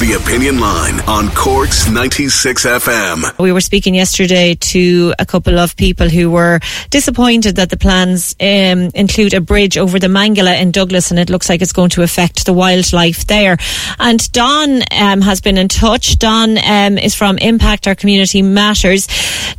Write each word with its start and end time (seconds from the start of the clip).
The 0.00 0.14
Opinion 0.14 0.60
Line 0.60 0.98
on 1.00 1.28
Corks 1.34 1.86
96 1.90 2.64
FM. 2.64 3.38
We 3.38 3.52
were 3.52 3.60
speaking 3.60 3.94
yesterday 3.94 4.54
to 4.54 5.12
a 5.18 5.26
couple 5.26 5.58
of 5.58 5.76
people 5.76 6.08
who 6.08 6.30
were 6.30 6.60
disappointed 6.88 7.56
that 7.56 7.68
the 7.68 7.76
plans 7.76 8.34
um, 8.40 8.90
include 8.94 9.34
a 9.34 9.42
bridge 9.42 9.76
over 9.76 9.98
the 9.98 10.06
Mangala 10.06 10.58
in 10.58 10.70
Douglas 10.70 11.10
and 11.10 11.20
it 11.20 11.28
looks 11.28 11.50
like 11.50 11.60
it's 11.60 11.74
going 11.74 11.90
to 11.90 12.02
affect 12.02 12.46
the 12.46 12.54
wildlife 12.54 13.26
there. 13.26 13.58
And 13.98 14.32
Don 14.32 14.80
um, 14.90 15.20
has 15.20 15.42
been 15.42 15.58
in 15.58 15.68
touch. 15.68 16.18
Don 16.18 16.56
um, 16.56 16.96
is 16.96 17.14
from 17.14 17.36
Impact 17.36 17.86
Our 17.86 17.94
Community 17.94 18.40
Matters. 18.40 19.06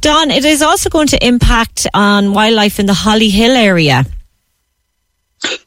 Don, 0.02 0.32
it 0.32 0.44
is 0.44 0.64
also 0.64 0.90
going 0.90 1.08
to 1.10 1.24
impact 1.24 1.86
on 1.94 2.34
wildlife 2.34 2.80
in 2.80 2.88
the 2.88 2.94
Hollyhill 2.94 3.56
area. 3.56 4.06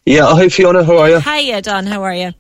Yeah, 0.05 0.35
hi 0.35 0.49
Fiona, 0.49 0.83
how 0.83 0.99
are 0.99 1.11
you? 1.11 1.21
Hiya, 1.21 1.63
Don, 1.63 1.87
how 1.87 2.03
are 2.03 2.15
you? 2.15 2.33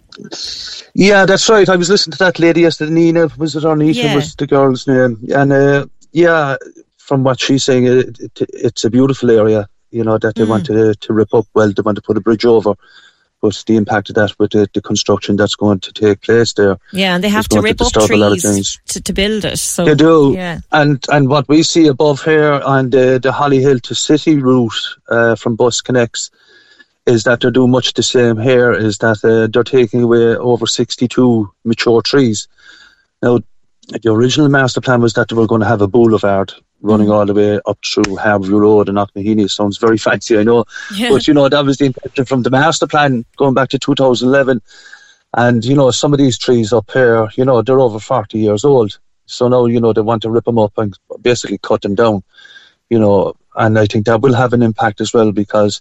Yeah, 0.94 1.26
that's 1.26 1.48
right. 1.48 1.68
I 1.68 1.76
was 1.76 1.90
listening 1.90 2.12
to 2.12 2.18
that 2.18 2.38
lady 2.38 2.62
yesterday, 2.62 2.92
Nina, 2.92 3.28
was 3.36 3.56
it 3.56 3.64
on 3.64 3.80
Yeah. 3.80 4.14
was 4.14 4.34
the 4.36 4.46
girl's 4.46 4.86
name? 4.86 5.18
And 5.34 5.52
uh, 5.52 5.86
yeah, 6.12 6.56
from 6.98 7.24
what 7.24 7.40
she's 7.40 7.64
saying, 7.64 7.86
it, 7.86 8.18
it, 8.20 8.40
it's 8.52 8.84
a 8.84 8.90
beautiful 8.90 9.30
area, 9.30 9.68
you 9.90 10.04
know, 10.04 10.18
that 10.18 10.36
they 10.36 10.44
want 10.44 10.66
to, 10.66 10.94
to 10.94 11.12
rip 11.12 11.34
up. 11.34 11.46
Well, 11.54 11.72
they 11.72 11.82
want 11.82 11.96
to 11.96 12.02
put 12.02 12.16
a 12.16 12.20
bridge 12.20 12.44
over. 12.44 12.74
But 13.40 13.62
the 13.66 13.76
impact 13.76 14.08
of 14.08 14.14
that 14.14 14.32
with 14.38 14.52
the, 14.52 14.70
the 14.72 14.80
construction 14.80 15.36
that's 15.36 15.54
going 15.54 15.80
to 15.80 15.92
take 15.92 16.22
place 16.22 16.54
there. 16.54 16.78
Yeah, 16.94 17.14
and 17.14 17.22
they 17.22 17.28
have 17.28 17.46
to 17.48 17.60
rip 17.60 17.78
up 17.82 17.94
lot 17.94 18.32
of 18.32 18.40
trees 18.40 18.78
to, 18.86 19.02
to 19.02 19.12
build 19.12 19.44
it. 19.44 19.58
So 19.58 19.84
They 19.84 19.94
do. 19.94 20.32
Yeah. 20.34 20.60
And 20.72 21.04
and 21.12 21.28
what 21.28 21.46
we 21.46 21.62
see 21.62 21.86
above 21.86 22.22
here 22.22 22.54
on 22.54 22.88
the, 22.88 23.20
the 23.22 23.32
Hollyhill 23.32 23.82
to 23.82 23.94
City 23.94 24.38
route 24.38 24.72
uh, 25.10 25.34
from 25.34 25.56
Bus 25.56 25.82
Connects 25.82 26.30
is 27.06 27.24
that 27.24 27.40
they're 27.40 27.50
doing 27.50 27.70
much 27.70 27.92
the 27.92 28.02
same 28.02 28.38
here, 28.38 28.72
is 28.72 28.98
that 28.98 29.24
uh, 29.24 29.46
they're 29.52 29.62
taking 29.62 30.02
away 30.02 30.36
over 30.36 30.66
62 30.66 31.52
mature 31.64 32.02
trees. 32.02 32.48
Now, 33.22 33.40
the 33.88 34.12
original 34.12 34.48
master 34.48 34.80
plan 34.80 35.02
was 35.02 35.12
that 35.14 35.28
they 35.28 35.36
were 35.36 35.46
going 35.46 35.60
to 35.60 35.66
have 35.66 35.82
a 35.82 35.88
boulevard 35.88 36.52
running 36.80 37.10
all 37.10 37.26
the 37.26 37.34
way 37.34 37.60
up 37.66 37.78
through 37.84 38.16
Harbourview 38.16 38.60
Road 38.60 38.88
and 38.88 38.96
Knocknaheeny. 38.96 39.50
Sounds 39.50 39.78
very 39.78 39.98
fancy, 40.06 40.38
I 40.38 40.42
know. 40.42 40.64
Yeah. 40.94 41.10
But, 41.10 41.28
you 41.28 41.34
know, 41.34 41.48
that 41.48 41.64
was 41.64 41.78
the 41.78 41.86
intention 41.86 42.24
from 42.24 42.42
the 42.42 42.50
master 42.50 42.86
plan 42.86 43.24
going 43.36 43.54
back 43.54 43.68
to 43.70 43.78
2011. 43.78 44.62
And, 45.36 45.64
you 45.64 45.74
know, 45.74 45.90
some 45.90 46.12
of 46.12 46.18
these 46.18 46.38
trees 46.38 46.72
up 46.72 46.90
here, 46.90 47.28
you 47.36 47.44
know, 47.44 47.60
they're 47.60 47.80
over 47.80 47.98
40 47.98 48.38
years 48.38 48.64
old. 48.64 48.98
So 49.26 49.48
now, 49.48 49.66
you 49.66 49.80
know, 49.80 49.92
they 49.92 50.00
want 50.00 50.22
to 50.22 50.30
rip 50.30 50.44
them 50.44 50.58
up 50.58 50.76
and 50.78 50.96
basically 51.20 51.58
cut 51.58 51.82
them 51.82 51.94
down, 51.94 52.22
you 52.90 52.98
know, 52.98 53.34
and 53.56 53.78
I 53.78 53.86
think 53.86 54.06
that 54.06 54.20
will 54.20 54.34
have 54.34 54.52
an 54.52 54.62
impact 54.62 55.00
as 55.00 55.12
well 55.12 55.32
because, 55.32 55.80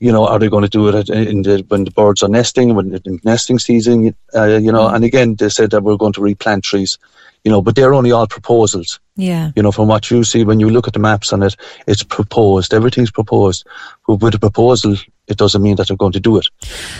you 0.00 0.10
know, 0.10 0.26
are 0.26 0.38
they 0.38 0.48
going 0.48 0.64
to 0.64 0.68
do 0.68 0.88
it 0.88 1.10
in 1.10 1.42
the, 1.42 1.64
when 1.68 1.84
the 1.84 1.90
birds 1.90 2.22
are 2.22 2.28
nesting, 2.28 2.74
when 2.74 2.88
the 2.90 3.20
nesting 3.22 3.58
season, 3.58 4.14
uh, 4.34 4.46
you 4.46 4.72
know, 4.72 4.88
and 4.88 5.04
again, 5.04 5.34
they 5.34 5.50
said 5.50 5.70
that 5.70 5.82
we're 5.82 5.98
going 5.98 6.14
to 6.14 6.22
replant 6.22 6.64
trees, 6.64 6.98
you 7.44 7.50
know, 7.50 7.60
but 7.60 7.74
they're 7.74 7.92
only 7.92 8.10
all 8.10 8.26
proposals 8.26 8.98
Yeah. 9.16 9.52
you 9.54 9.62
know, 9.62 9.70
from 9.72 9.88
what 9.88 10.10
you 10.10 10.24
see 10.24 10.42
when 10.42 10.58
you 10.58 10.70
look 10.70 10.86
at 10.88 10.94
the 10.94 10.98
maps 10.98 11.34
on 11.34 11.42
it, 11.42 11.54
it's 11.86 12.02
proposed. 12.02 12.72
Everything's 12.72 13.10
proposed. 13.10 13.66
But 14.06 14.16
with 14.16 14.34
a 14.34 14.38
proposal, 14.38 14.96
it 15.28 15.36
doesn't 15.36 15.62
mean 15.62 15.76
that 15.76 15.88
they're 15.88 15.96
going 15.98 16.12
to 16.12 16.20
do 16.20 16.38
it. 16.38 16.48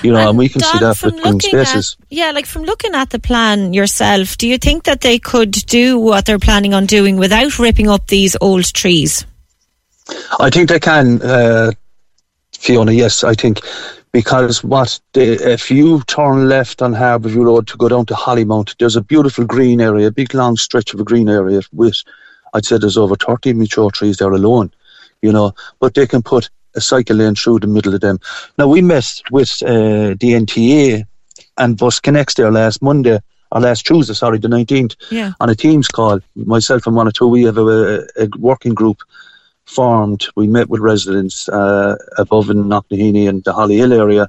You 0.02 0.12
know, 0.12 0.28
and, 0.28 0.38
we 0.38 0.50
can 0.50 0.60
see 0.60 0.78
that 0.78 1.02
with 1.02 1.22
green 1.22 1.40
spaces. 1.40 1.96
At, 1.98 2.06
yeah, 2.10 2.30
like 2.32 2.46
from 2.46 2.62
looking 2.64 2.94
at 2.94 3.10
the 3.10 3.18
plan 3.18 3.72
yourself, 3.72 4.36
do 4.36 4.46
you 4.46 4.58
think 4.58 4.84
that 4.84 5.00
they 5.00 5.18
could 5.18 5.52
do 5.52 5.98
what 5.98 6.26
they're 6.26 6.38
planning 6.38 6.74
on 6.74 6.84
doing 6.84 7.16
without 7.16 7.58
ripping 7.58 7.88
up 7.88 8.06
these 8.08 8.36
old 8.42 8.72
trees? 8.74 9.24
I 10.38 10.50
think 10.50 10.68
they 10.68 10.80
can, 10.80 11.22
uh, 11.22 11.72
Fiona. 12.60 12.92
Yes, 12.92 13.24
I 13.24 13.34
think 13.34 13.60
because 14.12 14.62
what 14.62 15.00
the, 15.14 15.32
if 15.52 15.70
you 15.70 16.02
turn 16.02 16.48
left 16.48 16.82
on 16.82 16.92
Harbourview 16.92 17.44
Road 17.46 17.66
to 17.68 17.76
go 17.78 17.88
down 17.88 18.04
to 18.06 18.14
Hollymount, 18.14 18.76
there's 18.78 18.96
a 18.96 19.00
beautiful 19.02 19.44
green 19.46 19.80
area, 19.80 20.08
a 20.08 20.10
big 20.12 20.34
long 20.34 20.56
stretch 20.56 20.92
of 20.92 21.00
a 21.00 21.04
green 21.04 21.28
area 21.28 21.62
with, 21.72 22.02
I'd 22.52 22.66
say 22.66 22.76
there's 22.76 22.98
over 22.98 23.16
30 23.16 23.54
mature 23.54 23.90
trees 23.90 24.18
there 24.18 24.30
alone. 24.32 24.70
You 25.22 25.32
know, 25.32 25.54
but 25.80 25.94
they 25.94 26.06
can 26.06 26.22
put 26.22 26.50
a 26.74 26.80
cycle 26.80 27.16
lane 27.16 27.34
through 27.34 27.60
the 27.60 27.66
middle 27.66 27.94
of 27.94 28.00
them. 28.00 28.18
Now 28.58 28.68
we 28.68 28.80
met 28.82 29.20
with 29.30 29.62
uh, 29.62 30.14
the 30.20 30.32
NTA 30.34 31.04
and 31.58 31.76
Bus 31.76 31.98
Connects 32.00 32.34
there 32.34 32.50
last 32.50 32.80
Monday 32.82 33.18
or 33.52 33.60
last 33.60 33.86
Tuesday, 33.86 34.14
sorry, 34.14 34.38
the 34.38 34.48
19th, 34.48 34.96
Yeah. 35.10 35.32
on 35.40 35.50
a 35.50 35.54
Teams 35.54 35.88
call. 35.88 36.20
Myself 36.36 36.86
and 36.86 36.94
one 36.96 37.08
or 37.08 37.10
two, 37.10 37.26
we 37.26 37.42
have 37.44 37.58
a, 37.58 38.06
a 38.16 38.28
working 38.38 38.74
group 38.74 39.02
formed. 39.70 40.26
We 40.36 40.46
met 40.46 40.68
with 40.68 40.80
residents 40.80 41.48
uh, 41.48 41.96
above 42.18 42.50
in 42.50 42.64
Knocknaheeny 42.64 43.28
and 43.28 43.42
the 43.44 43.52
Hollyhill 43.52 43.96
area. 43.96 44.28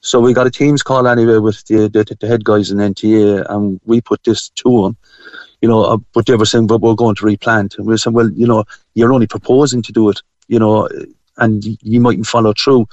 So 0.00 0.20
we 0.20 0.34
got 0.34 0.48
a 0.48 0.50
Teams 0.50 0.82
call 0.82 1.06
anyway 1.06 1.38
with 1.38 1.64
the, 1.66 1.88
the, 1.88 2.16
the 2.18 2.26
head 2.26 2.44
guys 2.44 2.70
in 2.70 2.78
NTA, 2.78 3.46
and 3.48 3.80
we 3.84 4.00
put 4.00 4.24
this 4.24 4.48
to 4.48 4.82
them. 4.82 4.96
You 5.60 5.68
know, 5.68 5.84
uh, 5.84 5.98
but 6.12 6.26
they 6.26 6.34
were 6.34 6.44
saying, 6.44 6.66
"But 6.66 6.80
we're 6.80 6.94
going 6.94 7.14
to 7.16 7.24
replant." 7.24 7.76
And 7.78 7.86
we 7.86 7.96
said, 7.96 8.12
"Well, 8.12 8.28
you 8.32 8.48
know, 8.48 8.64
you're 8.94 9.12
only 9.12 9.28
proposing 9.28 9.80
to 9.82 9.92
do 9.92 10.10
it. 10.10 10.20
You 10.48 10.58
know, 10.58 10.88
and 11.36 11.64
you 11.64 12.00
mightn't 12.00 12.26
follow 12.26 12.52
through." 12.52 12.88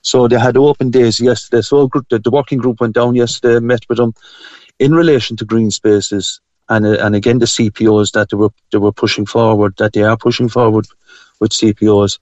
So 0.00 0.26
they 0.26 0.38
had 0.38 0.56
open 0.56 0.90
days 0.90 1.20
yesterday. 1.20 1.60
So 1.60 1.90
the, 2.08 2.18
the 2.18 2.30
working 2.30 2.58
group 2.58 2.80
went 2.80 2.94
down 2.94 3.14
yesterday, 3.14 3.60
met 3.60 3.84
with 3.90 3.98
them 3.98 4.14
in 4.78 4.94
relation 4.94 5.36
to 5.36 5.44
green 5.44 5.70
spaces, 5.70 6.40
and 6.70 6.86
uh, 6.86 6.96
and 7.04 7.14
again 7.14 7.40
the 7.40 7.46
CPOs 7.46 8.12
that 8.12 8.30
they 8.30 8.38
were 8.38 8.54
they 8.72 8.78
were 8.78 8.92
pushing 8.92 9.26
forward, 9.26 9.74
that 9.76 9.92
they 9.92 10.02
are 10.02 10.16
pushing 10.16 10.48
forward 10.48 10.86
with 11.40 11.52
CPOs. 11.52 12.18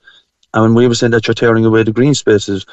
And 0.54 0.62
when 0.62 0.74
we 0.74 0.88
were 0.88 0.94
saying 0.94 1.12
that 1.12 1.26
you're 1.26 1.34
tearing 1.34 1.64
away 1.64 1.82
the 1.82 1.92
green 1.92 2.14
spaces, 2.14 2.66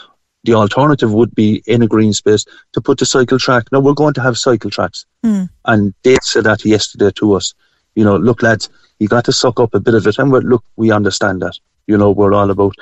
the 0.43 0.53
alternative 0.53 1.13
would 1.13 1.33
be 1.35 1.61
in 1.67 1.81
a 1.81 1.87
green 1.87 2.13
space 2.13 2.45
to 2.73 2.81
put 2.81 2.99
the 2.99 3.05
cycle 3.05 3.39
track. 3.39 3.65
Now 3.71 3.79
we're 3.79 3.93
going 3.93 4.13
to 4.15 4.21
have 4.21 4.37
cycle 4.37 4.69
tracks, 4.69 5.05
hmm. 5.23 5.43
and 5.65 5.93
they 6.03 6.17
said 6.21 6.45
that 6.45 6.63
yesterday 6.65 7.11
to 7.15 7.33
us. 7.33 7.53
You 7.95 8.03
know, 8.03 8.17
look, 8.17 8.41
lads, 8.41 8.69
you 8.99 9.07
got 9.07 9.25
to 9.25 9.33
suck 9.33 9.59
up 9.59 9.73
a 9.73 9.79
bit 9.79 9.95
of 9.95 10.07
it, 10.07 10.17
and 10.17 10.31
we're, 10.31 10.41
look, 10.41 10.63
we 10.75 10.91
understand 10.91 11.41
that. 11.41 11.57
You 11.87 11.97
know, 11.97 12.11
we're 12.11 12.33
all 12.33 12.51
about, 12.51 12.75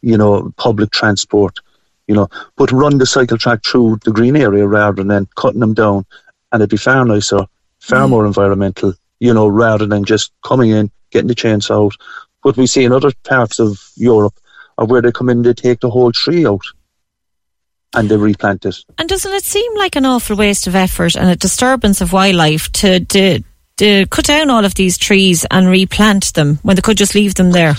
you 0.00 0.16
know, 0.16 0.52
public 0.56 0.90
transport. 0.90 1.58
You 2.06 2.14
know, 2.14 2.28
but 2.56 2.70
run 2.70 2.98
the 2.98 3.06
cycle 3.06 3.38
track 3.38 3.64
through 3.64 3.98
the 4.04 4.12
green 4.12 4.36
area 4.36 4.66
rather 4.66 5.02
than 5.02 5.26
cutting 5.36 5.60
them 5.60 5.74
down, 5.74 6.06
and 6.52 6.60
it'd 6.60 6.70
be 6.70 6.76
far 6.76 7.04
nicer, 7.04 7.46
far 7.80 8.04
hmm. 8.04 8.10
more 8.10 8.26
environmental. 8.26 8.94
You 9.20 9.32
know, 9.32 9.46
rather 9.46 9.86
than 9.86 10.04
just 10.04 10.32
coming 10.42 10.70
in, 10.70 10.90
getting 11.10 11.28
the 11.28 11.34
chainsaw 11.34 11.86
out. 11.86 11.94
But 12.44 12.56
we 12.56 12.68
see 12.68 12.84
in 12.84 12.92
other 12.92 13.10
parts 13.24 13.58
of 13.58 13.80
Europe, 13.96 14.34
or 14.78 14.86
where 14.86 15.02
they 15.02 15.10
come 15.10 15.30
in, 15.30 15.42
they 15.42 15.54
take 15.54 15.80
the 15.80 15.90
whole 15.90 16.12
tree 16.12 16.46
out, 16.46 16.62
and 17.94 18.08
they 18.08 18.16
replant 18.16 18.64
it. 18.66 18.76
And 18.98 19.08
doesn't 19.08 19.32
it 19.32 19.44
seem 19.44 19.74
like 19.76 19.96
an 19.96 20.06
awful 20.06 20.36
waste 20.36 20.66
of 20.66 20.74
effort 20.76 21.16
and 21.16 21.28
a 21.28 21.36
disturbance 21.36 22.00
of 22.00 22.12
wildlife 22.12 22.70
to, 22.72 23.00
to, 23.00 23.42
to 23.78 24.06
cut 24.06 24.26
down 24.26 24.50
all 24.50 24.64
of 24.64 24.74
these 24.74 24.98
trees 24.98 25.46
and 25.50 25.68
replant 25.68 26.34
them 26.34 26.58
when 26.62 26.76
they 26.76 26.82
could 26.82 26.98
just 26.98 27.14
leave 27.14 27.34
them 27.34 27.50
there? 27.50 27.74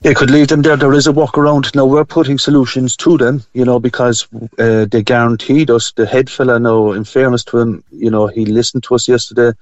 They 0.00 0.14
could 0.14 0.30
leave 0.30 0.48
them 0.48 0.62
there. 0.62 0.76
There 0.76 0.94
is 0.94 1.06
a 1.06 1.12
walk 1.12 1.38
around. 1.38 1.72
Now 1.74 1.86
we're 1.86 2.04
putting 2.04 2.38
solutions 2.38 2.96
to 2.96 3.16
them, 3.16 3.44
you 3.52 3.64
know, 3.64 3.78
because 3.78 4.26
uh, 4.58 4.86
they 4.86 5.02
guaranteed 5.02 5.70
us. 5.70 5.92
The 5.92 6.06
head 6.06 6.28
fella, 6.28 6.58
now, 6.58 6.92
in 6.92 7.04
fairness 7.04 7.44
to 7.44 7.58
him, 7.58 7.84
you 7.92 8.10
know, 8.10 8.26
he 8.26 8.46
listened 8.46 8.82
to 8.84 8.94
us 8.96 9.06
yesterday. 9.06 9.52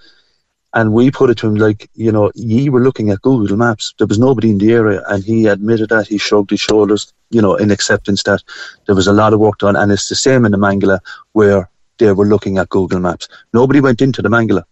And 0.75 0.93
we 0.93 1.11
put 1.11 1.31
it 1.31 1.39
to 1.39 1.47
him 1.47 1.55
like, 1.55 1.89
you 1.95 2.13
know, 2.13 2.31
ye 2.35 2.69
were 2.69 2.81
looking 2.81 3.11
at 3.11 3.23
Google 3.23 3.57
Maps. 3.57 3.95
There 3.97 4.07
was 4.07 4.19
nobody 4.19 4.51
in 4.51 4.59
the 4.59 4.73
area, 4.73 5.03
and 5.09 5.25
he 5.25 5.47
admitted 5.47 5.89
that. 5.89 6.07
He 6.07 6.19
shrugged 6.19 6.51
his 6.51 6.61
shoulders, 6.61 7.13
you 7.31 7.41
know, 7.41 7.55
in 7.55 7.71
acceptance 7.71 8.23
that 8.25 8.43
there 8.87 8.95
was 8.95 9.07
a 9.07 9.13
lot 9.13 9.33
of 9.33 9.41
work 9.41 9.59
done. 9.59 9.77
And 9.77 9.91
it's 9.91 10.09
the 10.09 10.15
same 10.15 10.45
in 10.45 10.53
the 10.53 10.59
Mangala 10.59 11.01
where 11.33 11.71
they 11.99 12.13
were 12.13 12.27
looking 12.27 12.59
at 12.59 12.69
Google 12.69 13.01
Maps. 13.01 13.29
Nobody 13.53 13.81
went 13.81 14.03
into 14.03 14.21
the 14.21 14.29
Mangala. 14.29 14.65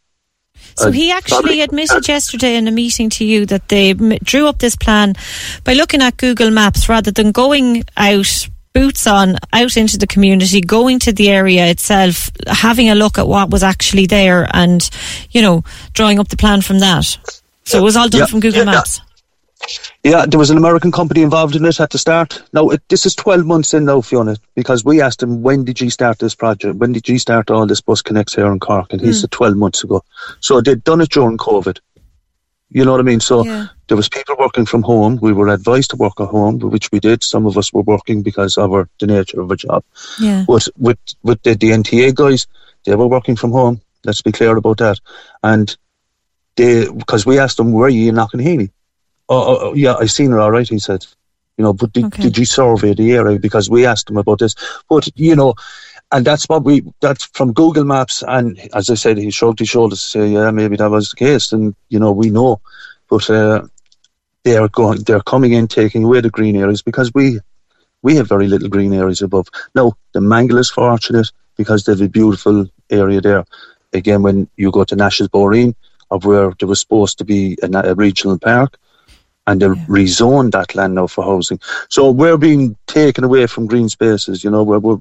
So 0.75 0.90
he 0.90 1.10
actually 1.10 1.60
admitted 1.60 2.08
yesterday 2.08 2.56
in 2.56 2.69
a 2.69 2.70
meeting 2.70 3.10
to 3.10 3.25
you 3.25 3.46
that 3.46 3.69
they 3.69 3.93
drew 3.93 4.46
up 4.46 4.58
this 4.58 4.76
plan 4.76 5.14
by 5.64 5.75
looking 5.75 6.02
at 6.02 6.16
Google 6.16 6.50
Maps 6.50 6.88
rather 6.88 7.10
than 7.10 7.32
going 7.32 7.84
out 7.96 8.48
boots 8.76 9.06
on 9.06 9.37
out 9.52 9.76
into 9.76 9.96
the 9.96 10.06
community, 10.06 10.61
going 10.61 10.99
to 11.00 11.12
the 11.12 11.31
area 11.31 11.67
itself, 11.67 12.31
having 12.46 12.90
a 12.90 12.94
look 12.94 13.19
at 13.19 13.26
what 13.26 13.50
was 13.50 13.62
actually 13.62 14.06
there, 14.06 14.49
and 14.52 14.88
you 15.31 15.43
know, 15.43 15.64
drawing 15.93 16.19
up 16.19 16.28
the 16.28 16.37
plan 16.37 16.61
from 16.61 16.81
that. 16.81 17.19
So 17.64 17.78
it 17.78 17.82
was 17.82 17.96
all 17.96 18.08
done 18.08 18.20
yeah, 18.20 18.26
from 18.26 18.40
Google 18.40 18.64
yeah, 18.64 18.73
Maps. 18.73 19.00
Yeah, 20.05 20.26
there 20.26 20.38
was 20.38 20.50
an 20.50 20.58
American 20.58 20.93
company 20.93 21.23
involved 21.23 21.56
in 21.56 21.64
it 21.64 21.81
at 21.81 21.90
the 21.90 21.99
start. 21.99 22.43
Now, 22.52 22.69
it, 22.69 22.82
this 22.88 23.06
is 23.06 23.14
12 23.17 23.44
months 23.44 23.75
in 23.75 23.87
now, 23.87 24.00
Fiona, 24.00 24.37
because 24.55 24.84
we 24.84 25.00
asked 25.00 25.22
him, 25.22 25.43
when 25.43 25.64
did 25.64 25.81
you 25.81 25.90
start 25.90 26.19
this 26.19 26.34
project? 26.34 26.76
When 26.76 26.93
did 26.93 27.08
you 27.08 27.19
start 27.19 27.50
all 27.50 27.67
this 27.67 27.81
bus 27.81 28.02
connects 28.02 28.34
here 28.34 28.52
in 28.52 28.61
Cork? 28.61 28.93
And 28.93 29.00
he 29.00 29.08
mm. 29.08 29.20
said 29.20 29.31
12 29.32 29.56
months 29.56 29.82
ago. 29.82 30.05
So 30.40 30.61
they'd 30.61 30.84
done 30.84 31.00
it 31.00 31.11
during 31.11 31.38
COVID. 31.38 31.81
You 32.70 32.84
know 32.84 32.93
what 32.93 33.00
I 33.00 33.05
mean? 33.05 33.20
So 33.20 33.44
yeah. 33.44 33.69
There 33.88 33.96
was 33.96 34.08
people 34.08 34.36
working 34.38 34.66
from 34.66 34.82
home. 34.82 35.18
We 35.20 35.32
were 35.32 35.48
advised 35.48 35.90
to 35.90 35.96
work 35.96 36.20
at 36.20 36.28
home, 36.28 36.58
which 36.58 36.90
we 36.90 37.00
did. 37.00 37.22
Some 37.22 37.46
of 37.46 37.56
us 37.56 37.72
were 37.72 37.82
working 37.82 38.22
because 38.22 38.56
of 38.56 38.72
our, 38.72 38.88
the 38.98 39.06
nature 39.06 39.40
of 39.40 39.50
our 39.50 39.56
job. 39.56 39.84
Yeah. 40.20 40.44
But 40.46 40.68
with, 40.76 40.98
with 41.22 41.42
the, 41.42 41.54
the 41.54 41.70
NTA 41.70 42.14
guys, 42.14 42.46
they 42.84 42.96
were 42.96 43.06
working 43.06 43.36
from 43.36 43.52
home. 43.52 43.80
Let's 44.04 44.22
be 44.22 44.32
clear 44.32 44.56
about 44.56 44.78
that. 44.78 44.98
And 45.42 45.76
they, 46.56 46.90
because 46.90 47.26
we 47.26 47.38
asked 47.38 47.58
them, 47.58 47.72
were 47.72 47.88
you 47.88 48.08
in 48.08 48.16
Knocknaheeny? 48.16 48.70
Oh, 49.28 49.40
oh, 49.40 49.58
oh, 49.60 49.74
yeah, 49.74 49.94
I 49.94 50.06
seen 50.06 50.32
it 50.32 50.38
all 50.38 50.50
right, 50.50 50.68
he 50.68 50.78
said. 50.78 51.06
You 51.56 51.64
know, 51.64 51.72
but 51.72 51.92
did, 51.92 52.04
okay. 52.06 52.22
did 52.22 52.38
you 52.38 52.44
survey 52.44 52.94
the 52.94 53.12
area? 53.12 53.38
Because 53.38 53.70
we 53.70 53.86
asked 53.86 54.10
him 54.10 54.18
about 54.18 54.40
this. 54.40 54.54
But, 54.88 55.08
you 55.18 55.34
know, 55.34 55.54
and 56.12 56.24
that's 56.24 56.48
what 56.48 56.64
we, 56.64 56.82
that's 57.00 57.24
from 57.26 57.52
Google 57.52 57.84
Maps. 57.84 58.22
And 58.26 58.58
as 58.74 58.90
I 58.90 58.94
said, 58.94 59.18
he 59.18 59.30
shrugged 59.30 59.58
his 59.58 59.68
shoulders 59.68 60.02
to 60.02 60.08
say, 60.08 60.28
yeah, 60.28 60.50
maybe 60.50 60.76
that 60.76 60.90
was 60.90 61.10
the 61.10 61.16
case. 61.16 61.52
And, 61.52 61.74
you 61.88 61.98
know, 61.98 62.12
we 62.12 62.30
know. 62.30 62.60
But 63.08 63.28
uh, 63.30 63.62
they 64.46 64.56
are 64.56 64.69
going, 64.69 65.02
they're 65.02 65.20
coming 65.22 65.52
in, 65.54 65.66
taking 65.66 66.04
away 66.04 66.20
the 66.20 66.31
green 66.31 66.54
areas 66.54 66.81
because 66.81 67.12
we, 67.12 67.40
we 68.02 68.14
have 68.14 68.28
very 68.28 68.46
little 68.46 68.69
green 68.69 68.94
areas 68.94 69.20
above. 69.20 69.48
Now, 69.75 69.94
the 70.12 70.20
Mangala 70.20 70.60
is 70.60 70.70
fortunate 70.70 71.32
because 71.56 71.82
they 71.82 71.90
have 71.90 72.00
a 72.00 72.08
beautiful 72.08 72.69
area 72.88 73.20
there. 73.20 73.44
Again, 73.93 74.22
when 74.22 74.48
you 74.56 74.70
go 74.70 74.84
to 74.84 74.94
Nash's 74.94 75.26
Boreen, 75.26 75.75
of 76.12 76.25
where 76.25 76.52
there 76.60 76.69
was 76.69 76.81
supposed 76.81 77.19
to 77.19 77.25
be 77.25 77.58
a, 77.60 77.69
a 77.90 77.96
regional 77.96 78.38
park, 78.38 78.76
and 79.48 79.60
they 79.60 79.66
yeah. 79.66 79.84
rezoned 79.88 80.52
that 80.52 80.76
land 80.76 80.94
now 80.94 81.08
for 81.08 81.25
housing. 81.25 81.58
So 81.88 82.12
we're 82.12 82.38
being 82.38 82.76
taken 82.87 83.25
away 83.25 83.48
from 83.48 83.66
green 83.66 83.88
spaces. 83.88 84.44
You 84.44 84.50
know, 84.50 84.62
we're, 84.62 84.78
we're 84.78 85.00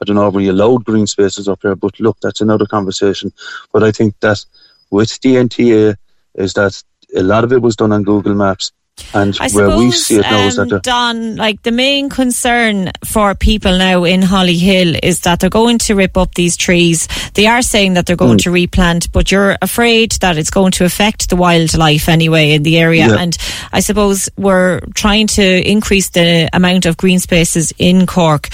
I 0.00 0.06
don't 0.06 0.16
know 0.16 0.28
if 0.28 0.32
we 0.32 0.48
allowed 0.48 0.86
green 0.86 1.06
spaces 1.06 1.50
up 1.50 1.60
here, 1.60 1.76
but 1.76 2.00
look, 2.00 2.16
that's 2.22 2.40
another 2.40 2.64
conversation. 2.64 3.30
But 3.74 3.84
I 3.84 3.90
think 3.90 4.18
that 4.20 4.42
with 4.90 5.20
the 5.20 5.34
NTA 5.34 5.96
is 6.36 6.54
that 6.54 6.82
a 7.14 7.22
lot 7.22 7.44
of 7.44 7.52
it 7.52 7.60
was 7.60 7.76
done 7.76 7.92
on 7.92 8.02
Google 8.02 8.34
Maps. 8.34 8.72
And 9.12 9.36
I 9.40 9.48
where 9.50 9.68
suppose, 9.68 9.78
we 9.78 9.90
see 9.92 10.16
it 10.16 10.22
now 10.22 10.40
um, 10.40 10.46
is 10.48 10.56
that 10.56 10.72
um, 10.72 10.80
Don, 10.82 11.36
like 11.36 11.62
the 11.62 11.70
main 11.70 12.08
concern 12.08 12.90
for 13.06 13.34
people 13.34 13.76
now 13.78 14.04
in 14.04 14.20
Hollyhill 14.20 14.98
is 15.02 15.20
that 15.20 15.40
they're 15.40 15.50
going 15.50 15.78
to 15.78 15.94
rip 15.94 16.16
up 16.16 16.34
these 16.34 16.56
trees. 16.56 17.06
They 17.34 17.46
are 17.46 17.62
saying 17.62 17.94
that 17.94 18.06
they're 18.06 18.16
going 18.16 18.38
mm. 18.38 18.42
to 18.44 18.50
replant, 18.50 19.12
but 19.12 19.30
you're 19.30 19.56
afraid 19.60 20.12
that 20.20 20.38
it's 20.38 20.50
going 20.50 20.72
to 20.72 20.84
affect 20.84 21.28
the 21.28 21.36
wildlife 21.36 22.08
anyway 22.08 22.52
in 22.52 22.62
the 22.62 22.78
area. 22.78 23.08
Yeah. 23.08 23.18
And 23.18 23.36
I 23.72 23.80
suppose 23.80 24.28
we're 24.36 24.80
trying 24.94 25.26
to 25.28 25.70
increase 25.70 26.10
the 26.10 26.48
amount 26.52 26.86
of 26.86 26.96
green 26.96 27.18
spaces 27.18 27.72
in 27.78 28.06
Cork. 28.06 28.48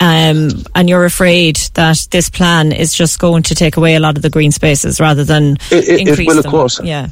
Um, 0.00 0.64
and 0.74 0.88
you're 0.88 1.04
afraid 1.04 1.56
that 1.74 2.08
this 2.10 2.28
plan 2.30 2.72
is 2.72 2.92
just 2.92 3.20
going 3.20 3.44
to 3.44 3.54
take 3.54 3.76
away 3.76 3.94
a 3.94 4.00
lot 4.00 4.16
of 4.16 4.22
the 4.22 4.30
green 4.30 4.52
spaces 4.52 5.00
rather 5.00 5.24
than 5.24 5.56
it, 5.70 5.88
it, 5.88 6.00
increase 6.00 6.20
it 6.20 6.26
will, 6.26 6.42
them. 6.42 6.46
of 6.46 6.50
course. 6.50 6.80
Yeah. 6.82 7.08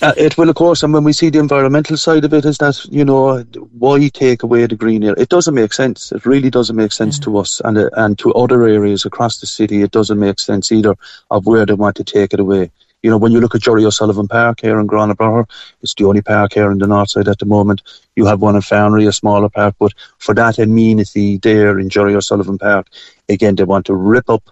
Uh, 0.00 0.14
it 0.16 0.38
will, 0.38 0.48
of 0.48 0.54
course, 0.54 0.84
and 0.84 0.92
when 0.92 1.02
we 1.02 1.12
see 1.12 1.28
the 1.28 1.40
environmental 1.40 1.96
side 1.96 2.24
of 2.24 2.32
it, 2.32 2.44
is 2.44 2.58
that 2.58 2.84
you 2.84 3.04
know 3.04 3.40
why 3.78 4.08
take 4.08 4.44
away 4.44 4.64
the 4.64 4.76
green 4.76 5.02
area? 5.02 5.16
It 5.18 5.28
doesn't 5.28 5.54
make 5.54 5.72
sense. 5.72 6.12
It 6.12 6.24
really 6.24 6.50
doesn't 6.50 6.76
make 6.76 6.92
sense 6.92 7.18
to 7.20 7.36
us, 7.38 7.60
and 7.64 7.76
uh, 7.76 7.90
and 7.94 8.16
to 8.20 8.32
other 8.34 8.64
areas 8.64 9.04
across 9.04 9.38
the 9.38 9.46
city, 9.46 9.82
it 9.82 9.90
doesn't 9.90 10.18
make 10.18 10.38
sense 10.38 10.70
either 10.70 10.94
of 11.32 11.46
where 11.46 11.66
they 11.66 11.74
want 11.74 11.96
to 11.96 12.04
take 12.04 12.32
it 12.32 12.38
away. 12.38 12.70
You 13.02 13.10
know, 13.10 13.16
when 13.16 13.32
you 13.32 13.40
look 13.40 13.56
at 13.56 13.62
Jerry 13.62 13.84
O'Sullivan 13.84 14.28
Park 14.28 14.60
here 14.60 14.78
in 14.78 14.86
Gurranabraher, 14.86 15.48
it's 15.82 15.94
the 15.94 16.04
only 16.04 16.22
park 16.22 16.52
here 16.52 16.70
in 16.70 16.78
the 16.78 16.86
north 16.86 17.10
side 17.10 17.28
at 17.28 17.38
the 17.38 17.46
moment. 17.46 17.82
You 18.14 18.24
have 18.26 18.40
one 18.40 18.54
in 18.54 18.60
Farranree, 18.60 19.08
a 19.08 19.12
smaller 19.12 19.48
park, 19.48 19.74
but 19.80 19.92
for 20.18 20.34
that 20.34 20.58
amenity 20.58 21.38
there 21.38 21.78
in 21.78 21.88
Jerry 21.88 22.14
O'Sullivan 22.14 22.58
Park, 22.58 22.88
again, 23.28 23.56
they 23.56 23.64
want 23.64 23.86
to 23.86 23.94
rip 23.94 24.30
up, 24.30 24.42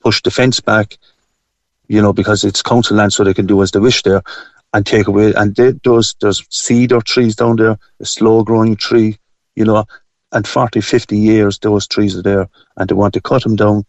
push 0.00 0.22
the 0.22 0.30
fence 0.30 0.60
back, 0.60 0.96
you 1.88 2.00
know, 2.00 2.12
because 2.12 2.44
it's 2.44 2.62
council 2.62 2.96
land 2.96 3.12
so 3.12 3.24
they 3.24 3.34
can 3.34 3.46
do 3.46 3.62
as 3.62 3.70
they 3.70 3.80
wish 3.80 4.02
there 4.02 4.22
and 4.72 4.86
take 4.86 5.06
away. 5.06 5.32
And 5.34 5.54
they, 5.54 5.72
those 5.84 6.14
there's 6.20 6.44
cedar 6.50 7.00
trees 7.00 7.36
down 7.36 7.56
there, 7.56 7.78
a 8.00 8.04
slow 8.04 8.42
growing 8.44 8.76
tree, 8.76 9.18
you 9.56 9.64
know, 9.64 9.84
and 10.32 10.46
40, 10.46 10.80
50 10.80 11.18
years 11.18 11.58
those 11.58 11.86
trees 11.86 12.16
are 12.16 12.22
there, 12.22 12.48
and 12.76 12.88
they 12.88 12.94
want 12.94 13.14
to 13.14 13.20
cut 13.20 13.42
them 13.42 13.56
down, 13.56 13.84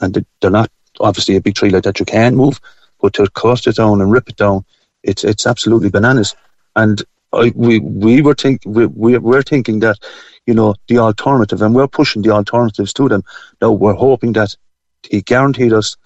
and 0.00 0.24
they're 0.40 0.50
not 0.50 0.70
obviously 1.00 1.36
a 1.36 1.40
big 1.40 1.54
tree 1.54 1.70
like 1.70 1.84
that 1.84 1.98
you 1.98 2.06
can 2.06 2.36
move, 2.36 2.60
but 3.00 3.14
to 3.14 3.28
cut 3.30 3.66
it 3.66 3.76
down 3.76 4.00
and 4.00 4.10
rip 4.10 4.28
it 4.28 4.36
down, 4.36 4.64
it's 5.02 5.24
it's 5.24 5.46
absolutely 5.46 5.90
bananas. 5.90 6.34
And 6.76 7.02
I, 7.32 7.52
we 7.54 7.78
we 7.78 8.22
were 8.22 8.34
think 8.34 8.62
we, 8.66 8.86
we 8.86 9.18
we're 9.18 9.42
thinking 9.42 9.80
that 9.80 9.98
you 10.46 10.54
know 10.54 10.74
the 10.88 10.98
alternative, 10.98 11.62
and 11.62 11.74
we're 11.74 11.88
pushing 11.88 12.22
the 12.22 12.30
alternatives 12.30 12.92
to 12.94 13.08
them. 13.08 13.22
Now 13.62 13.72
we're 13.72 13.94
hoping 13.94 14.32
that 14.34 14.54
he 15.02 15.22
guaranteed 15.22 15.72
us 15.72 15.96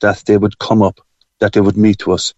that 0.00 0.22
they 0.26 0.36
would 0.36 0.58
come 0.58 0.82
up, 0.82 1.00
that 1.40 1.52
they 1.52 1.60
would 1.60 1.76
meet 1.76 1.98
to 2.00 2.12
us, 2.12 2.34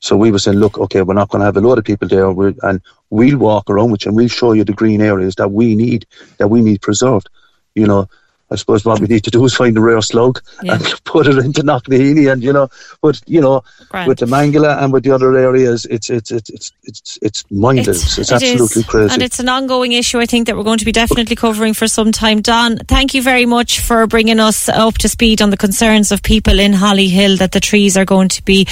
so 0.00 0.16
we 0.16 0.30
were 0.30 0.38
saying, 0.38 0.58
look, 0.58 0.78
okay, 0.78 1.02
we're 1.02 1.14
not 1.14 1.28
going 1.28 1.40
to 1.40 1.46
have 1.46 1.58
a 1.58 1.60
lot 1.60 1.78
of 1.78 1.84
people 1.84 2.08
there, 2.08 2.26
and 2.26 2.80
we'll 3.10 3.38
walk 3.38 3.68
around 3.68 3.90
with 3.90 4.04
you 4.04 4.08
and 4.08 4.16
we'll 4.16 4.28
show 4.28 4.52
you 4.52 4.64
the 4.64 4.72
green 4.72 5.02
areas 5.02 5.34
that 5.36 5.52
we 5.52 5.76
need, 5.76 6.06
that 6.38 6.48
we 6.48 6.62
need 6.62 6.80
preserved. 6.80 7.28
You 7.74 7.86
know, 7.86 8.08
I 8.50 8.56
suppose 8.56 8.84
what 8.84 9.00
we 9.00 9.06
need 9.06 9.24
to 9.24 9.30
do 9.30 9.44
is 9.44 9.54
find 9.54 9.76
a 9.76 9.80
rare 9.80 10.02
slug 10.02 10.40
yeah. 10.62 10.74
and 10.74 10.84
put 11.04 11.26
it 11.26 11.38
into 11.38 11.62
Knocknaheeny, 11.62 12.32
and 12.32 12.42
you 12.42 12.52
know, 12.52 12.68
but 13.00 13.20
you 13.26 13.40
know, 13.40 13.62
Grand. 13.88 14.08
with 14.08 14.18
the 14.18 14.26
Mangala 14.26 14.82
and 14.82 14.92
with 14.92 15.04
the 15.04 15.12
other 15.12 15.36
areas, 15.36 15.86
it's 15.86 16.10
it's 16.10 16.30
it's 16.32 16.50
it's 16.50 16.72
it's, 16.82 17.18
it's 17.22 17.50
mindless. 17.50 18.18
It's, 18.18 18.30
it's 18.30 18.30
it 18.30 18.34
absolutely 18.34 18.82
is. 18.82 18.88
crazy, 18.88 19.14
and 19.14 19.22
it's 19.22 19.38
an 19.38 19.48
ongoing 19.48 19.92
issue. 19.92 20.18
I 20.18 20.26
think 20.26 20.46
that 20.46 20.56
we're 20.56 20.64
going 20.64 20.78
to 20.78 20.84
be 20.84 20.92
definitely 20.92 21.36
covering 21.36 21.74
for 21.74 21.86
some 21.86 22.10
time. 22.10 22.42
Don, 22.42 22.78
thank 22.78 23.14
you 23.14 23.22
very 23.22 23.46
much 23.46 23.80
for 23.80 24.06
bringing 24.06 24.40
us 24.40 24.68
up 24.68 24.98
to 24.98 25.08
speed 25.08 25.40
on 25.42 25.50
the 25.50 25.56
concerns 25.56 26.10
of 26.10 26.22
people 26.22 26.58
in 26.58 26.72
Hollyhill 26.72 27.38
that 27.38 27.52
the 27.52 27.60
trees 27.60 27.96
are 27.96 28.04
going 28.04 28.28
to 28.30 28.42
be 28.44 28.66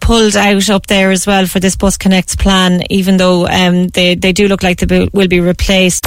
pulled 0.00 0.36
out 0.36 0.68
up 0.70 0.86
there 0.86 1.10
as 1.10 1.26
well 1.26 1.46
for 1.46 1.60
this 1.60 1.76
Bus 1.76 1.96
Connects 1.96 2.34
plan, 2.34 2.82
even 2.90 3.16
though 3.16 3.46
um, 3.46 3.88
they 3.88 4.16
they 4.16 4.32
do 4.32 4.48
look 4.48 4.62
like 4.62 4.78
they 4.78 5.08
will 5.12 5.28
be 5.28 5.40
replaced. 5.40 6.06